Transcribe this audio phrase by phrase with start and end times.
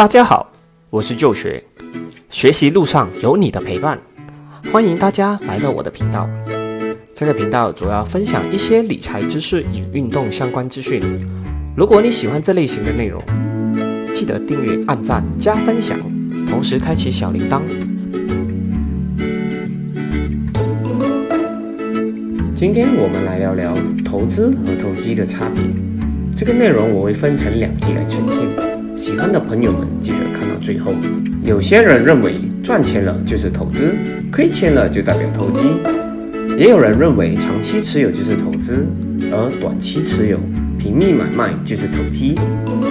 [0.00, 0.50] 大家好，
[0.88, 1.62] 我是旧学，
[2.30, 4.00] 学习路上有你的陪伴，
[4.72, 6.26] 欢迎大家来到我的频道。
[7.14, 11.02] 这个频道主要分享一些理财知识与运动相关资讯。
[11.76, 13.22] 如果你喜欢这类型的内容，
[14.14, 15.98] 记得订阅、按赞、加分享，
[16.48, 17.60] 同时开启小铃铛。
[22.56, 25.62] 今天我们来聊聊投资和投机的差别。
[26.34, 28.69] 这个内容我会分成两集来呈现。
[29.00, 30.92] 喜欢的朋友们记得看到最后。
[31.42, 33.94] 有些人认为赚钱了就是投资，
[34.30, 35.60] 亏钱了就代表投机；
[36.58, 38.86] 也有人认为长期持有就是投资，
[39.32, 40.38] 而短期持有、
[40.78, 42.34] 平密买卖就是投机。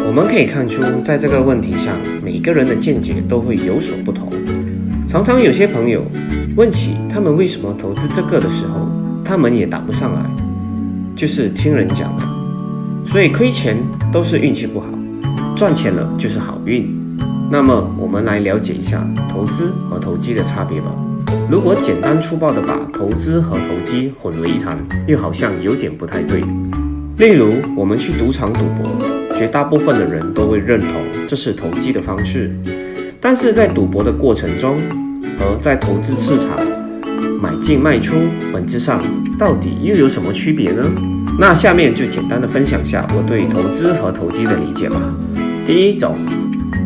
[0.07, 4.31] 我们可以看出，在这个问题上，每个人的见解都会有所不同。
[5.07, 6.03] 常常有些朋友
[6.55, 8.89] 问起他们为什么投资这个的时候，
[9.23, 10.21] 他们也答不上来，
[11.15, 12.25] 就是听人讲的。
[13.05, 13.77] 所以亏钱
[14.11, 14.87] 都是运气不好。
[15.59, 16.89] 赚钱了就是好运，
[17.51, 20.87] 那么我们来了解一下投资和投机的差别吧。
[21.51, 26.45] 如果简单粗暴的把投资和投机混为一谈，又好像有点不太对。
[27.17, 30.89] 例如，我们去赌场赌博，绝大部分的人都会认同
[31.27, 32.55] 这是投机的方式，
[33.19, 34.77] 但是在赌博的过程中
[35.37, 36.47] 和在投资市场
[37.41, 38.15] 买进卖出，
[38.53, 39.01] 本质上
[39.37, 40.89] 到底又有什么区别呢？
[41.37, 44.95] 那下面就简单的分享下我对投资和投机的理解吧。
[45.69, 46.15] 第一种，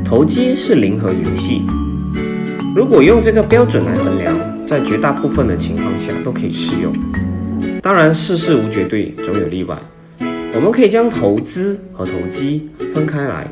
[0.03, 1.61] 投机是零和游戏。
[2.75, 4.35] 如果用这个标准来衡量，
[4.67, 6.91] 在绝大部分的情况下都可以适用。
[7.81, 9.77] 当然，事事无绝对，总有例外。
[10.53, 13.47] 我们可以将投资和投机分开来。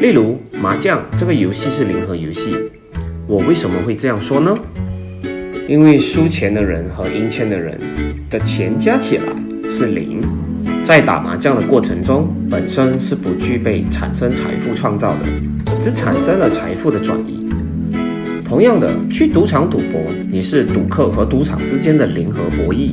[0.00, 2.56] 例如，麻将这个游戏是零和游戏。
[3.28, 4.52] 我为什么会这样说呢？
[5.68, 7.78] 因为输钱的人和赢钱的人
[8.28, 9.22] 的钱加起来
[9.70, 10.20] 是零。
[10.86, 15.20] 在打麻将的过程中，本身是不具备产生财富创造的，
[15.82, 17.48] 只产生了财富的转移。
[18.44, 19.98] 同样的，去赌场赌博
[20.30, 22.92] 也是赌客和赌场之间的零和博弈。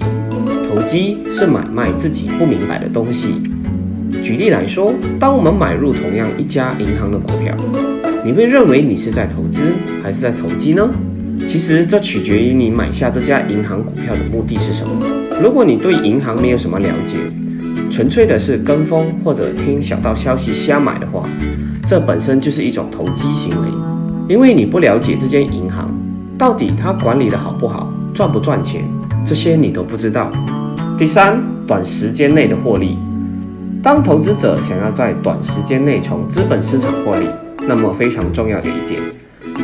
[0.70, 3.42] 投机是买卖自己不明白的东西。
[4.24, 7.54] 举例来说，当我们买入同样一家银行的股票，
[8.24, 9.60] 你会认为你是在投资
[10.02, 10.90] 还是在投机呢？
[11.50, 15.06] 其实这取决于你买下这家银行股票的目的是什么。
[15.44, 17.18] 如果你对银行没有什么了解，
[17.92, 21.24] 纯粹的是跟风或者听小道消息瞎买的话，
[21.90, 23.68] 这本身就是一种投机行为，
[24.34, 25.92] 因为你不了解这间银行
[26.38, 28.82] 到底它管理的好不好，赚不赚钱，
[29.28, 30.32] 这些你都不知道。
[30.98, 31.38] 第三，
[31.68, 32.98] 短时间内的获利，
[33.84, 37.28] 当投资者想要在短时间内从资本市场获利，
[37.68, 39.02] 那么非常重要的一点，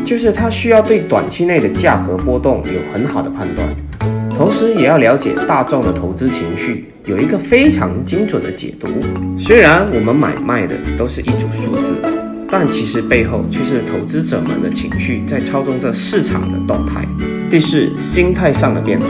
[0.06, 4.27] 就是他需要对短期内的价格波动有很好的判断。
[4.38, 8.88] 同时也要了解大众的投资情绪，有一个非常精准的解读。
[9.40, 11.82] 虽然我们买卖的都是一组数字，
[12.48, 17.04] 但其实背后却是投资者们的情绪在操纵着市场的动态。
[17.50, 19.08] 第四，心态上的变化，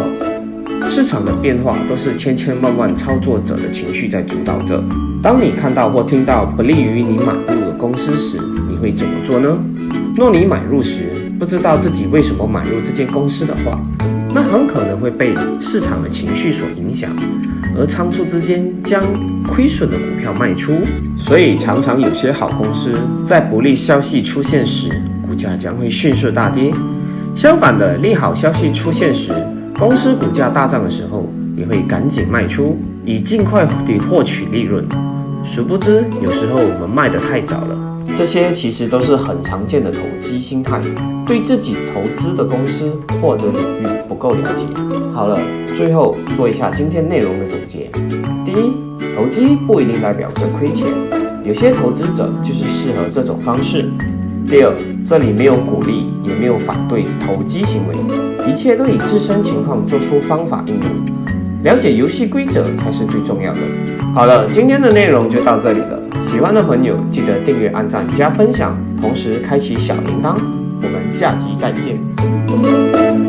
[0.90, 4.82] 市场的变化都是千千万万操作者的情绪在主导着。
[5.22, 8.38] 当你看到或听到不利于你买入的公司时，
[8.70, 9.58] 你会怎么做呢？
[10.16, 13.78] 若你买入时不知道自己为什么买入这间公司的话，
[14.40, 17.10] 那很可能会被市场的情绪所影响，
[17.76, 19.02] 而仓促之间将
[19.44, 20.74] 亏损的股票卖出。
[21.26, 22.94] 所以，常常有些好公司
[23.26, 24.90] 在不利消息出现时，
[25.28, 26.72] 股价将会迅速大跌；
[27.36, 29.32] 相反的，利好消息出现时，
[29.76, 31.28] 公司股价大涨的时候，
[31.58, 34.86] 也会赶紧卖出，以尽快地获取利润。
[35.44, 37.87] 殊不知，有时候我们卖得太早了。
[38.18, 40.82] 这些其实都是很常见的投机心态，
[41.28, 42.92] 对自己投资的公司
[43.22, 44.66] 或者领域不够了解。
[45.14, 45.40] 好了，
[45.76, 47.92] 最后做一下今天内容的总结。
[48.44, 48.74] 第一，
[49.16, 50.88] 投机不一定代表着亏钱，
[51.46, 53.88] 有些投资者就是适合这种方式。
[54.50, 54.74] 第二，
[55.08, 61.27] 这里没有鼓励，也没有反对投机行为，一切都以自身情况做出方法应用，
[61.64, 63.60] 了解游戏规则才是最重要的。
[64.14, 66.00] 好了，今天的内容就到这里了。
[66.28, 70.36] 喜欢的朋友记得订阅、按赞、加分享，同时开启小铃铛。
[70.82, 73.28] 我们下集再见。